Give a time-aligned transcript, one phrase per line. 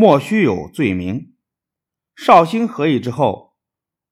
[0.00, 1.34] 莫须有罪名。
[2.14, 3.56] 绍兴和议之后，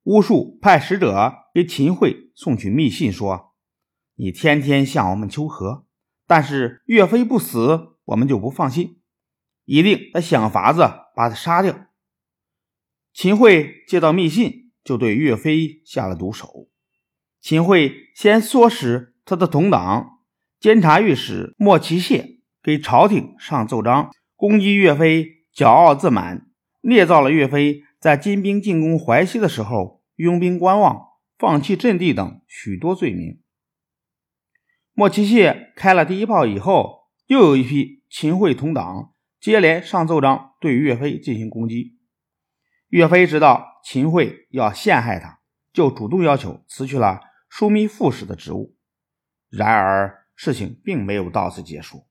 [0.02, 3.54] 巫术派使者给秦桧送去密信，说
[4.18, 5.86] ：“你天天向我们求和，
[6.26, 9.00] 但是岳飞不死，我们就不放心，
[9.64, 10.80] 一定得想法子
[11.14, 11.86] 把他杀掉。”
[13.14, 16.68] 秦桧接到密信，就对岳飞下了毒手。
[17.40, 20.18] 秦桧先唆使他的同党
[20.58, 26.50] 监察御史莫其谢给朝廷上奏章，攻击岳飞骄傲自满，
[26.82, 27.82] 捏造了岳飞。
[27.98, 31.06] 在金兵进攻淮西的时候，拥兵观望、
[31.38, 33.40] 放弃阵地等许多罪名。
[34.92, 41.96] 莫其谢开了第一炮以后，又有一批秦桧同党接连上奏章，对岳飞进行攻击。
[42.88, 45.40] 岳飞知道秦桧要陷害他，
[45.72, 48.76] 就主动要求辞去了枢密副使的职务。
[49.48, 52.06] 然而，事情并没有到此结束。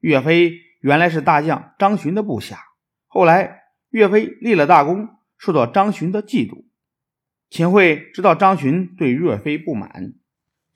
[0.00, 2.58] 岳飞原来是大将张巡的部下，
[3.06, 3.56] 后来。
[3.90, 6.66] 岳飞立了大功，受到张巡的嫉妒。
[7.48, 10.12] 秦桧知道张巡对岳飞不满，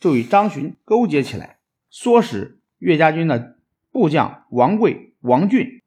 [0.01, 1.59] 就与张巡勾结起来，
[1.93, 3.59] 唆使岳家军的
[3.91, 5.83] 部将王贵、王俊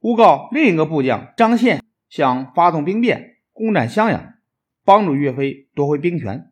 [0.00, 4.34] 诬告另一个部将张宪想发动兵变攻占襄阳，
[4.84, 6.50] 帮助岳飞夺回兵权，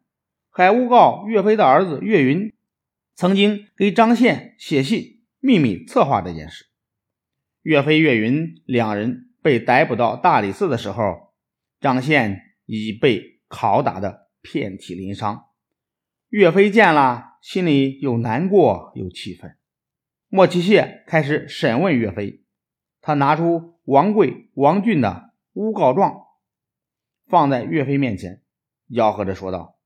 [0.50, 2.52] 还诬告岳飞的儿子岳云
[3.16, 6.66] 曾经给张宪写信，秘密策划这件事。
[7.64, 9.22] 岳飞、岳云两人。
[9.44, 11.34] 被逮捕到大理寺的时候，
[11.78, 15.48] 张宪已被拷打得遍体鳞伤。
[16.30, 19.58] 岳飞见了，心里又难过又气愤。
[20.28, 22.42] 莫其谢开始审问岳飞，
[23.02, 26.22] 他拿出王贵、王俊的诬告状，
[27.26, 28.40] 放在岳飞面前，
[28.88, 29.76] 吆喝着说道：“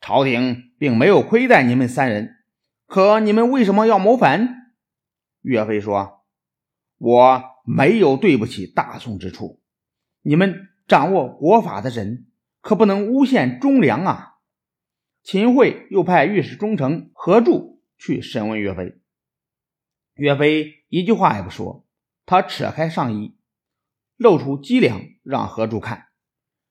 [0.00, 2.36] 朝廷并没有亏待你们三人，
[2.86, 4.72] 可你们为什么要谋反？”
[5.42, 6.21] 岳飞说
[7.02, 9.62] ：“我。”没有对不起大宋之处，
[10.22, 12.26] 你们掌握国法的人
[12.60, 14.40] 可不能诬陷忠良啊！
[15.22, 19.00] 秦桧又派御史中丞何柱去审问岳飞，
[20.14, 21.86] 岳飞一句话也不说，
[22.26, 23.38] 他扯开上衣，
[24.16, 26.08] 露出脊梁让何柱看。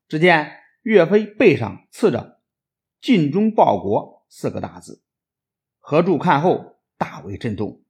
[0.09, 2.41] 只见岳飞背上刺着
[2.99, 5.01] “尽忠报国”四个大字，
[5.79, 7.81] 何柱看后大为震动，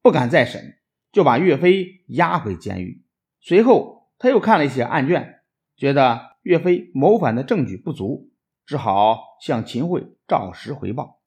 [0.00, 0.75] 不敢再审。
[1.16, 3.02] 就把岳飞押回监狱。
[3.40, 5.40] 随后，他又看了一些案卷，
[5.74, 8.28] 觉得岳飞谋反的证据不足，
[8.66, 11.22] 只好向秦桧照实回报。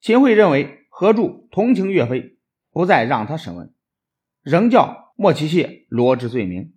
[0.00, 2.38] 秦桧认为何柱同情岳飞，
[2.72, 3.72] 不再让他审问，
[4.42, 6.74] 仍叫莫其谢罗织罪名。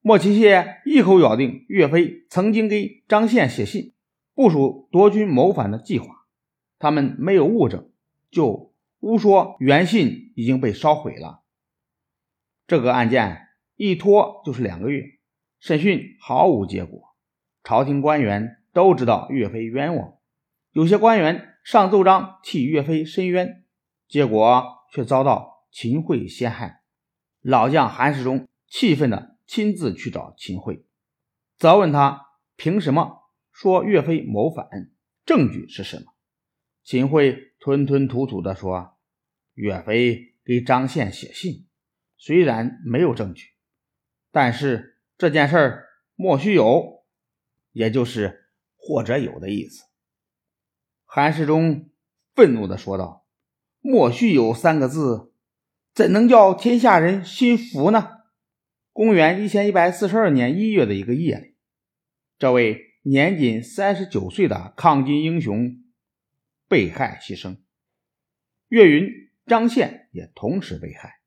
[0.00, 3.92] 莫其谢一口咬定岳飞曾经给张宪写信，
[4.34, 6.24] 部署夺军谋反的计划。
[6.78, 7.90] 他们没有物证，
[8.30, 11.41] 就诬说原信已经被烧毁了。
[12.66, 15.04] 这个案件一拖就是两个月，
[15.60, 17.16] 审讯毫无结果。
[17.64, 20.18] 朝廷官员都知道岳飞冤枉，
[20.72, 23.64] 有些官员上奏章替岳飞申冤，
[24.08, 26.82] 结果却遭到秦桧陷害。
[27.40, 30.84] 老将韩世忠气愤地亲自去找秦桧，
[31.56, 34.68] 责问他凭什么说岳飞谋反，
[35.24, 36.12] 证据是什么？
[36.84, 38.96] 秦桧吞吞吐吐地说
[39.54, 41.66] ：“岳飞给张宪写信。”
[42.24, 43.48] 虽然没有证据，
[44.30, 47.04] 但是这件事儿莫须有，
[47.72, 48.44] 也就是
[48.76, 49.82] 或者有的意思。
[51.04, 51.90] 韩世忠
[52.32, 53.26] 愤怒地说道
[53.82, 55.32] ：“莫须有三个字，
[55.92, 58.18] 怎能叫天下人心服呢？”
[58.94, 61.56] 公元一千一百四十二年一月的一个夜里，
[62.38, 65.82] 这位年仅三十九岁的抗金英雄
[66.68, 67.58] 被害牺牲，
[68.68, 69.10] 岳云、
[69.44, 71.21] 张宪也同时被害。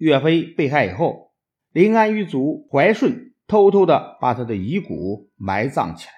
[0.00, 1.34] 岳飞被害以后，
[1.72, 6.12] 临安余族怀顺偷偷的把他的遗骨埋葬起来。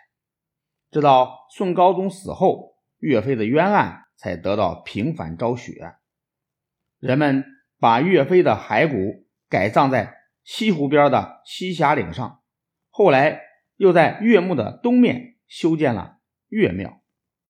[0.93, 5.97] 直到宋高宗死后，岳飞的冤案才得到平反昭雪。
[7.00, 7.44] 人们
[7.81, 10.14] 把岳飞的骸骨改葬在
[10.44, 12.40] 西湖边的西峡岭上，
[12.88, 13.40] 后来
[13.75, 17.01] 又在岳墓的东面修建了岳庙。